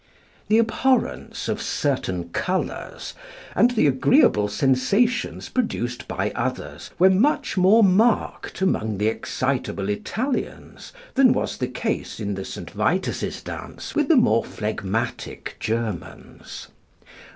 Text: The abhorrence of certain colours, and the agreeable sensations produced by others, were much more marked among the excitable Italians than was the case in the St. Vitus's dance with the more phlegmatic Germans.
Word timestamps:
The 0.47 0.57
abhorrence 0.57 1.47
of 1.47 1.61
certain 1.61 2.29
colours, 2.29 3.13
and 3.55 3.69
the 3.69 3.85
agreeable 3.85 4.47
sensations 4.47 5.47
produced 5.47 6.07
by 6.07 6.31
others, 6.33 6.89
were 6.97 7.11
much 7.11 7.55
more 7.55 7.83
marked 7.83 8.63
among 8.63 8.97
the 8.97 9.05
excitable 9.09 9.89
Italians 9.89 10.91
than 11.13 11.33
was 11.33 11.57
the 11.57 11.67
case 11.67 12.19
in 12.19 12.33
the 12.33 12.45
St. 12.45 12.71
Vitus's 12.71 13.43
dance 13.43 13.93
with 13.93 14.07
the 14.07 14.15
more 14.17 14.43
phlegmatic 14.43 15.57
Germans. 15.59 16.69